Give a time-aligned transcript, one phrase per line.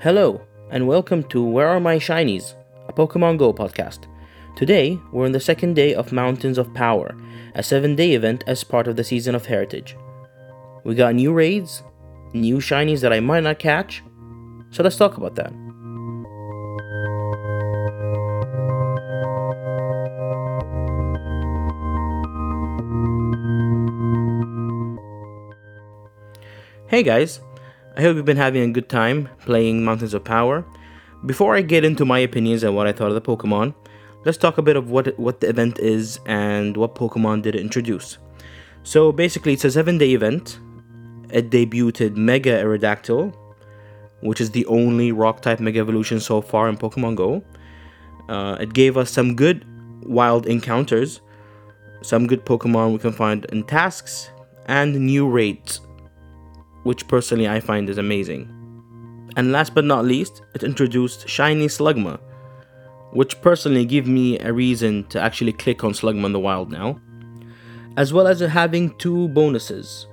[0.00, 0.40] Hello,
[0.70, 2.54] and welcome to Where Are My Shinies,
[2.88, 4.06] a Pokemon Go podcast.
[4.54, 7.16] Today, we're on the second day of Mountains of Power,
[7.56, 9.96] a seven day event as part of the Season of Heritage.
[10.84, 11.82] We got new raids,
[12.32, 14.04] new shinies that I might not catch,
[14.70, 15.52] so let's talk about that.
[26.86, 27.40] Hey guys,
[27.98, 30.64] I hope you've been having a good time playing Mountains of Power.
[31.26, 33.74] Before I get into my opinions and what I thought of the Pokemon,
[34.24, 37.60] let's talk a bit of what what the event is and what Pokemon did it
[37.60, 38.18] introduce.
[38.84, 40.60] So basically, it's a seven-day event.
[41.30, 43.34] It debuted Mega Aerodactyl,
[44.20, 47.42] which is the only Rock-type Mega Evolution so far in Pokemon Go.
[48.28, 49.64] Uh, it gave us some good
[50.04, 51.20] wild encounters,
[52.02, 54.30] some good Pokemon we can find in tasks,
[54.66, 55.80] and new raids
[56.84, 58.54] which personally I find is amazing.
[59.36, 62.18] And last but not least, it introduced Shiny Slugma,
[63.12, 67.00] which personally give me a reason to actually click on Slugma in the wild now,
[67.96, 70.06] as well as having two bonuses.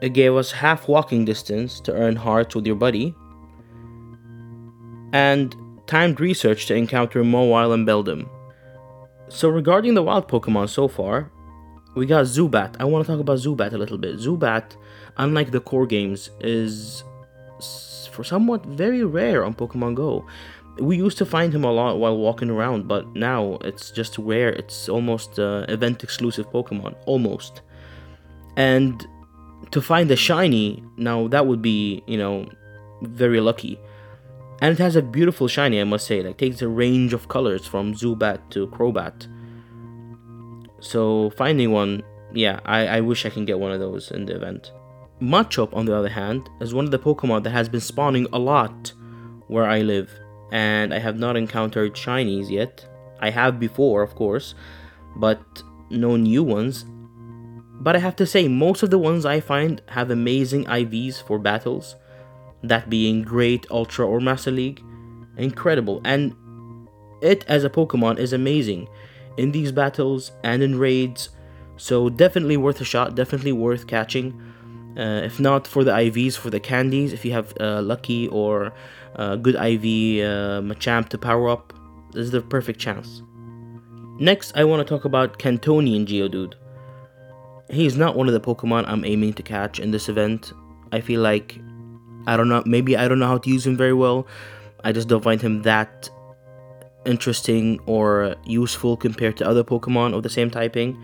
[0.00, 3.14] It gave us half walking distance to earn hearts with your buddy,
[5.12, 5.54] and
[5.86, 8.28] timed research to encounter Mawile and Beldum.
[9.28, 11.30] So regarding the wild Pokemon so far,
[11.94, 12.76] we got Zubat.
[12.80, 14.16] I want to talk about Zubat a little bit.
[14.16, 14.76] Zubat
[15.16, 17.04] unlike the core games, is
[18.12, 20.26] for somewhat very rare on Pokemon Go.
[20.78, 24.50] We used to find him a lot while walking around, but now it's just rare.
[24.50, 27.60] It's almost uh, event exclusive Pokemon, almost.
[28.56, 29.06] And
[29.70, 32.48] to find a shiny, now that would be, you know,
[33.02, 33.78] very lucky.
[34.60, 36.22] And it has a beautiful shiny, I must say.
[36.22, 39.26] Like takes a range of colors from Zubat to Crobat.
[40.80, 42.02] So finding one,
[42.32, 44.72] yeah, I, I wish I can get one of those in the event.
[45.22, 48.38] Machop, on the other hand, is one of the Pokemon that has been spawning a
[48.38, 48.92] lot
[49.46, 50.10] where I live,
[50.50, 52.84] and I have not encountered shinies yet.
[53.20, 54.56] I have before, of course,
[55.16, 56.84] but no new ones.
[57.80, 61.38] But I have to say, most of the ones I find have amazing IVs for
[61.38, 61.94] battles,
[62.64, 64.82] that being Great, Ultra, or Master League.
[65.36, 66.34] Incredible, and
[67.20, 68.88] it as a Pokemon is amazing
[69.36, 71.30] in these battles and in raids,
[71.76, 74.51] so definitely worth a shot, definitely worth catching.
[74.96, 78.72] Uh, if not for the IVs, for the candies, if you have uh, lucky or
[79.16, 79.62] uh, good IV
[80.24, 81.72] uh, Machamp to power up,
[82.12, 83.22] this is the perfect chance.
[84.18, 86.54] Next, I want to talk about Kantonian Geodude.
[87.70, 90.52] He is not one of the Pokemon I'm aiming to catch in this event.
[90.92, 91.58] I feel like
[92.26, 94.26] I don't know, maybe I don't know how to use him very well.
[94.84, 96.10] I just don't find him that
[97.04, 101.00] interesting or useful compared to other Pokemon of the same typing.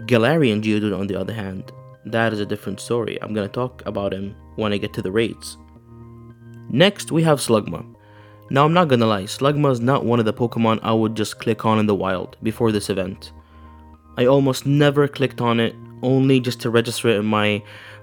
[0.00, 1.72] Galarian Geodude, on the other hand,
[2.06, 3.20] that is a different story.
[3.20, 5.58] I'm gonna talk about him when I get to the raids.
[6.68, 7.84] Next, we have Slugma.
[8.48, 11.40] Now, I'm not gonna lie, Slugma is not one of the Pokemon I would just
[11.40, 13.32] click on in the wild before this event.
[14.16, 17.62] I almost never clicked on it, only just to register it in my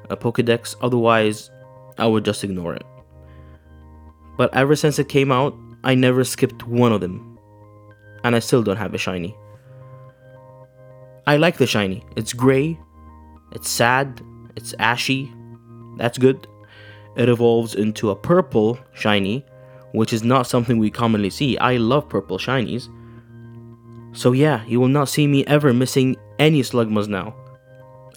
[0.09, 1.49] uh, Pokedex, otherwise,
[1.97, 2.85] I would just ignore it.
[4.37, 7.37] But ever since it came out, I never skipped one of them.
[8.23, 9.35] And I still don't have a shiny.
[11.25, 12.03] I like the shiny.
[12.15, 12.77] It's gray,
[13.53, 14.21] it's sad,
[14.55, 15.31] it's ashy.
[15.97, 16.47] That's good.
[17.15, 19.45] It evolves into a purple shiny,
[19.91, 21.57] which is not something we commonly see.
[21.57, 22.89] I love purple shinies.
[24.13, 27.35] So yeah, you will not see me ever missing any Slugmas now.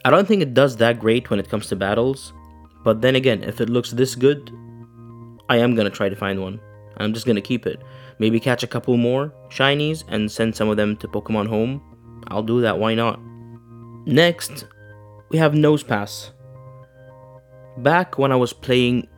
[0.04, 2.32] I don't think it does that great when it comes to battles,
[2.84, 4.50] but then again, if it looks this good,
[5.48, 6.60] I am gonna try to find one.
[6.98, 7.80] I'm just gonna keep it.
[8.18, 11.82] Maybe catch a couple more shinies and send some of them to Pokemon Home.
[12.28, 13.20] I'll do that, why not?
[14.06, 14.66] Next,
[15.28, 16.30] we have Nosepass.
[17.78, 19.08] Back when I was playing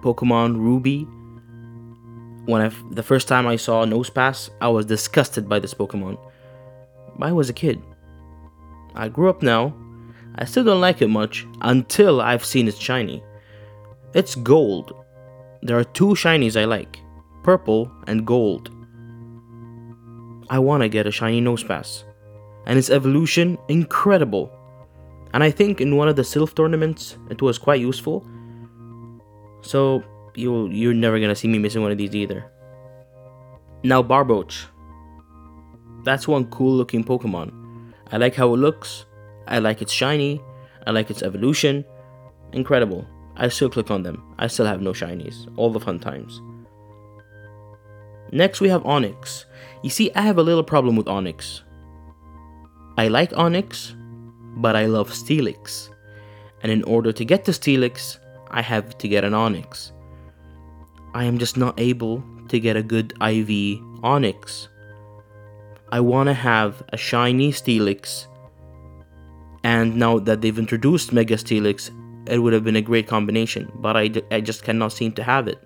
[0.00, 1.06] Pokemon Ruby,
[2.46, 6.18] when I the first time I saw Nosepass, I was disgusted by this Pokemon.
[7.20, 7.82] I was a kid.
[8.94, 9.74] I grew up now.
[10.36, 13.22] I still don't like it much until I've seen its shiny.
[14.14, 14.92] It's gold.
[15.62, 17.00] There are two shinies I like
[17.42, 18.70] purple and gold.
[20.50, 22.04] I want to get a shiny Nosepass.
[22.66, 24.50] And its evolution, incredible.
[25.34, 28.24] And I think in one of the Silph tournaments, it was quite useful.
[29.62, 30.04] So
[30.36, 32.44] you you're never gonna see me missing one of these either.
[33.82, 34.66] Now Barboach.
[36.04, 37.52] That's one cool looking Pokemon.
[38.12, 39.06] I like how it looks.
[39.48, 40.40] I like its shiny.
[40.86, 41.84] I like its evolution.
[42.52, 43.04] Incredible.
[43.36, 44.22] I still click on them.
[44.38, 45.48] I still have no shinies.
[45.56, 46.40] All the fun times.
[48.30, 49.46] Next we have Onix.
[49.82, 51.62] You see, I have a little problem with Onix.
[52.96, 53.96] I like Onix,
[54.56, 55.90] but I love Steelix.
[56.62, 58.18] And in order to get to Steelix,
[58.50, 59.92] I have to get an Onix.
[61.14, 64.68] I am just not able to get a good IV Onix.
[65.92, 68.26] I want to have a shiny Steelix,
[69.62, 71.90] and now that they've introduced Mega Steelix,
[72.28, 75.46] it would have been a great combination, but I, I just cannot seem to have
[75.46, 75.58] it.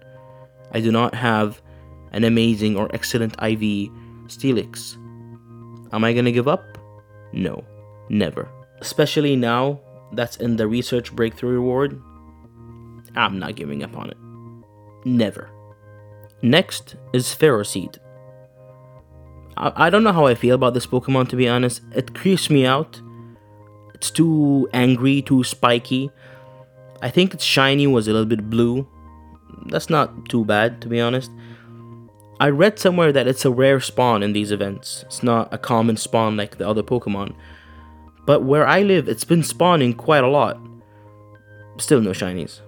[0.73, 1.63] I do not have
[2.13, 3.91] an amazing or excellent IV
[4.27, 4.97] Steelix.
[5.93, 6.79] Am I gonna give up?
[7.33, 7.65] No,
[8.09, 8.49] never.
[8.81, 9.81] Especially now
[10.13, 12.01] that's in the research breakthrough reward,
[13.17, 14.17] I'm not giving up on it.
[15.05, 15.51] Never.
[16.43, 17.99] Next is Ferroseed.
[19.57, 21.83] I, I don't know how I feel about this Pokemon to be honest.
[21.95, 23.01] It creeps me out.
[23.95, 26.11] It's too angry, too spiky.
[27.03, 28.87] I think its shiny was a little bit blue.
[29.67, 31.31] That's not too bad, to be honest.
[32.41, 35.03] I read somewhere that it's a rare spawn in these events.
[35.07, 37.35] It's not a common spawn like the other Pokemon.
[38.29, 40.61] But where I live, it's been spawning quite a lot.
[41.79, 42.61] Still no shinies.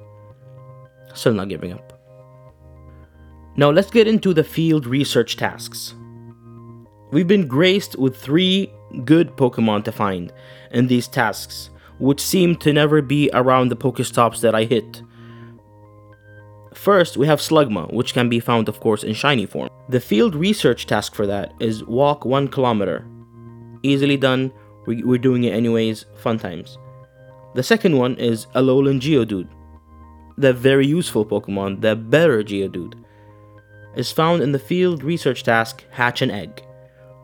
[1.12, 1.93] Still not giving up.
[3.59, 5.95] Now let's get into the field research tasks.
[7.11, 8.73] We've been graced with three
[9.05, 10.33] good Pokemon to find
[10.71, 11.69] in these tasks,
[11.99, 15.03] which seem to never be around the Pokestops that I hit.
[16.73, 19.69] First, we have Slugma, which can be found, of course, in shiny form.
[19.91, 23.06] The field research task for that is walk one kilometer.
[23.83, 24.53] Easily done,
[24.87, 26.79] we're doing it anyways, fun times.
[27.55, 29.49] The second one is Alolan Geodude.
[30.38, 32.94] The very useful Pokemon, the better Geodude,
[33.97, 36.62] is found in the field research task Hatch an Egg,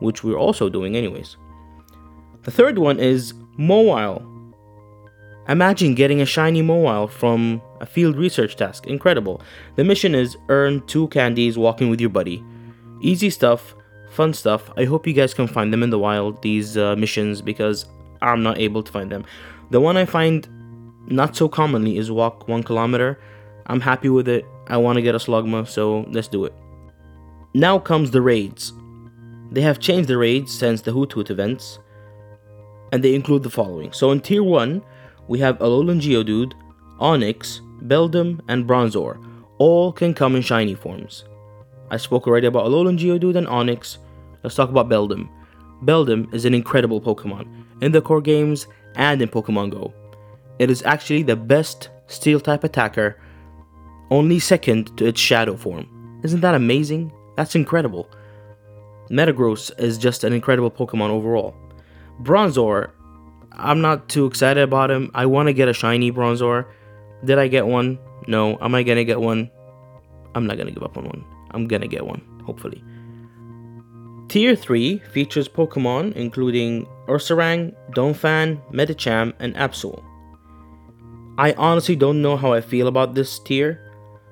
[0.00, 1.36] which we're also doing anyways.
[2.42, 4.24] The third one is Mawile.
[5.48, 8.86] Imagine getting a shiny Mawile from a field research task.
[8.86, 9.40] Incredible.
[9.76, 12.44] The mission is earn two candies walking with your buddy.
[13.00, 13.76] Easy stuff,
[14.16, 14.70] fun stuff.
[14.76, 17.86] I hope you guys can find them in the wild, these uh, missions, because
[18.22, 19.24] I'm not able to find them.
[19.70, 20.48] The one I find
[21.06, 23.18] not so commonly is walk one kilometer.
[23.66, 24.44] I'm happy with it.
[24.68, 26.54] I want to get a Slugma, so let's do it.
[27.54, 28.72] Now comes the raids.
[29.52, 31.78] They have changed the raids since the Hoot Hoot events,
[32.92, 33.92] and they include the following.
[33.92, 34.82] So in Tier 1,
[35.28, 36.54] we have Alolan Geodude,
[37.00, 39.22] Onix, Beldum, and Bronzor.
[39.58, 41.24] All can come in shiny forms.
[41.90, 43.98] I spoke already about Alolan Geodude and Onix.
[44.42, 45.28] Let's talk about Beldum.
[45.84, 47.46] Beldum is an incredible Pokemon
[47.82, 49.92] in the core games and in Pokemon Go.
[50.58, 53.20] It is actually the best steel type attacker,
[54.10, 56.20] only second to its shadow form.
[56.22, 57.12] Isn't that amazing?
[57.36, 58.08] That's incredible.
[59.10, 61.54] Metagross is just an incredible Pokemon overall.
[62.22, 62.90] Bronzor,
[63.52, 65.10] I'm not too excited about him.
[65.14, 66.66] I want to get a shiny Bronzor.
[67.24, 67.98] Did I get one?
[68.26, 68.58] No.
[68.60, 69.50] Am I gonna get one?
[70.34, 71.24] I'm not gonna give up on one.
[71.52, 72.82] I'm gonna get one, hopefully.
[74.28, 80.02] Tier 3 features Pokemon including Ursaring, Donphan, Medicham, and Absol.
[81.38, 83.82] I honestly don't know how I feel about this tier.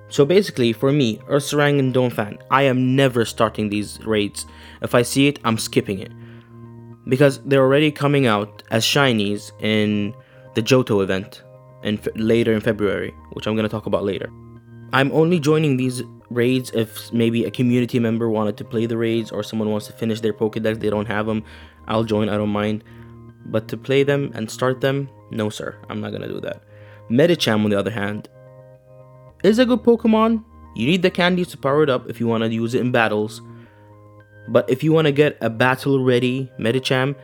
[0.09, 4.47] So basically, for me, Ursaring and Donphan, I am never starting these raids.
[4.83, 6.13] If I see it, I'm skipping it.
[7.09, 10.15] Because they're already coming out as shinies in
[10.55, 11.43] the Johto event
[11.83, 14.31] in later in February, which I'm going to talk about later.
[14.93, 19.31] I'm only joining these raids if maybe a community member wanted to play the raids
[19.31, 21.45] or someone wants to finish their Pokedex, they don't have them.
[21.87, 22.85] I'll join, I don't mind.
[23.47, 26.63] But to play them and start them, no sir, I'm not to do that.
[27.11, 28.29] Medicham, on the other hand,
[29.43, 30.43] is a good Pokemon.
[30.75, 32.91] You need the candies to power it up if you want to use it in
[32.91, 33.43] battles.
[34.49, 37.15] But if you want to get a battle ready Medicham,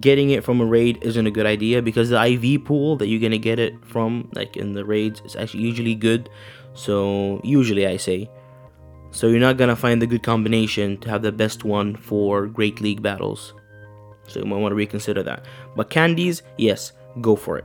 [0.00, 3.20] getting it from a raid isn't a good idea because the IV pool that you're
[3.20, 6.28] gonna get it from, like in the raids, is actually usually good.
[6.76, 8.30] So, usually I say.
[9.10, 12.80] So, you're not gonna find the good combination to have the best one for Great
[12.80, 13.54] League battles.
[14.28, 15.44] So, you might want to reconsider that.
[15.74, 17.64] But candies, yes, go for it.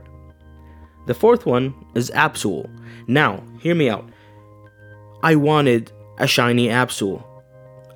[1.06, 2.68] The fourth one is Absol.
[3.06, 4.08] Now, hear me out.
[5.22, 7.22] I wanted a shiny Absol.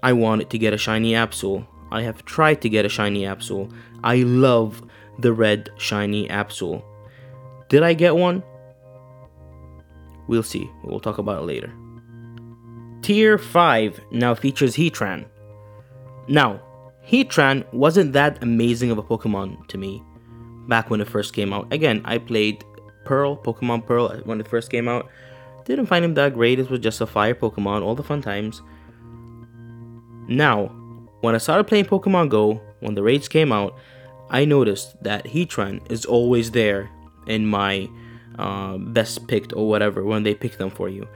[0.03, 1.67] I wanted to get a shiny Absol.
[1.91, 3.73] I have tried to get a shiny Absol.
[4.05, 4.83] I love
[5.19, 6.83] the red shiny Absol.
[7.69, 8.43] Did I get one?
[10.29, 10.71] We'll see.
[10.83, 11.73] We'll talk about it later.
[13.03, 15.27] Tier 5 now features Heatran.
[16.29, 16.61] Now,
[17.07, 20.03] Heatran wasn't that amazing of a Pokemon to me
[20.69, 21.73] back when it first came out.
[21.73, 22.65] Again, I played
[23.05, 25.09] Pearl, Pokemon Pearl, when it first came out.
[25.65, 28.63] Didn't find him that great, it was just a fire Pokemon, all the fun times.
[30.29, 30.67] Now,
[31.21, 33.77] when I started playing Pokemon Go, when the raids came out,
[34.31, 36.91] I noticed that Heatran is always there
[37.29, 37.89] in my
[38.39, 41.09] uh, best picked or whatever when they pick them for you.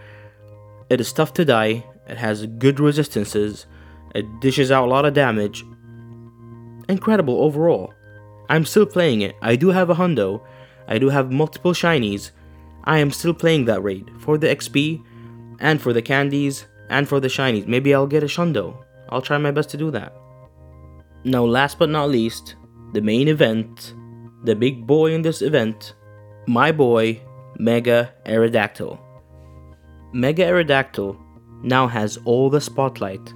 [0.89, 3.67] It is tough to die, it has good resistances,
[4.15, 5.65] it dishes out a lot of damage.
[6.89, 7.95] Incredible overall.
[8.49, 9.37] I'm still playing it.
[9.41, 10.43] I do have a hundo,
[10.89, 12.33] I do have multiple shinies.
[12.85, 15.05] I am still playing that raid for the XP
[15.61, 17.67] and for the candies and for the shinies.
[17.67, 18.85] Maybe I'll get a Shundo.
[19.11, 20.13] I'll try my best to do that.
[21.25, 22.57] Now, last but not least,
[22.93, 23.95] the main event,
[24.45, 25.95] the big boy in this event,
[26.47, 27.21] my boy,
[27.59, 28.99] Mega Aerodactyl.
[30.13, 31.19] Mega Aerodactyl
[31.63, 33.33] now has all the spotlight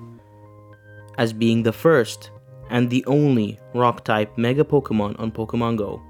[1.18, 2.30] as being the first
[2.70, 6.02] and the only rock type Mega Pokemon on Pokemon Go.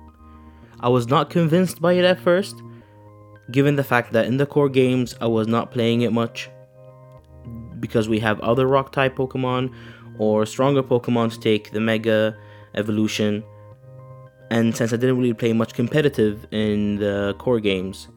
[0.80, 2.62] I was not convinced by it at first,
[3.50, 6.48] given the fact that in the core games I was not playing it much
[7.80, 9.74] because we have other rock type Pokemon
[10.18, 12.36] or stronger Pokemon to take the Mega
[12.74, 13.44] evolution.
[14.50, 18.08] And since I didn't really play much competitive in the core games,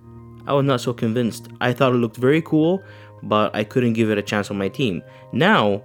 [0.46, 1.50] I was not so convinced.
[1.62, 2.84] I thought it looked very cool,
[3.24, 5.01] but I couldn't give it a chance on my team.
[5.31, 5.81] Now,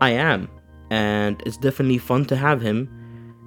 [0.00, 0.48] I am,
[0.90, 2.88] and it's definitely fun to have him.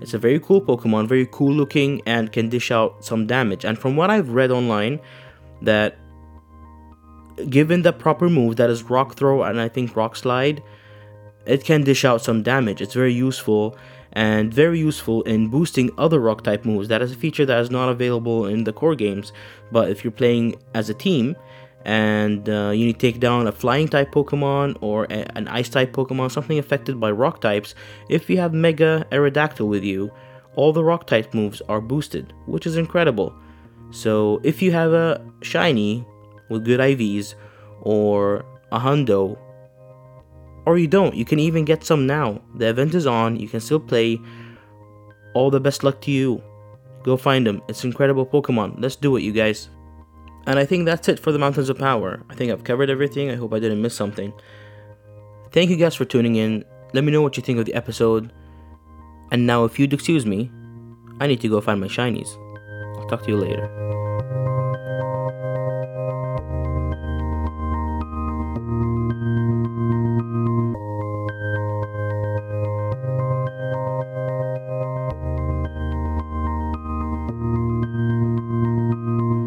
[0.01, 3.65] It's a very cool Pokemon, very cool looking, and can dish out some damage.
[3.65, 4.99] And from what I've read online,
[5.61, 5.97] that
[7.49, 10.61] given the proper move that is Rock Throw and I think Rock Slide,
[11.45, 12.81] it can dish out some damage.
[12.81, 13.77] It's very useful
[14.13, 16.87] and very useful in boosting other rock type moves.
[16.87, 19.31] That is a feature that is not available in the core games,
[19.71, 21.35] but if you're playing as a team
[21.85, 25.69] and uh, you need to take down a flying type Pokemon or a, an ice
[25.69, 27.75] type Pokemon, something affected by rock types,
[28.09, 30.11] if you have Mega Aerodactyl with you,
[30.55, 33.33] all the rock type moves are boosted, which is incredible.
[33.91, 36.05] So if you have a shiny
[36.49, 37.35] with good IVs
[37.81, 39.37] or a hundo
[40.67, 42.41] or you don't, you can even get some now.
[42.55, 44.19] The event is on, you can still play.
[45.33, 46.43] All the best luck to you.
[47.03, 47.61] Go find them.
[47.69, 48.81] It's incredible Pokemon.
[48.81, 49.69] Let's do it, you guys.
[50.45, 52.21] And I think that's it for the Mountains of Power.
[52.29, 53.31] I think I've covered everything.
[53.31, 54.33] I hope I didn't miss something.
[55.53, 56.65] Thank you guys for tuning in.
[56.93, 58.33] Let me know what you think of the episode.
[59.31, 60.51] And now, if you'd excuse me,
[61.21, 62.27] I need to go find my shinies.
[62.97, 63.96] I'll talk to you later.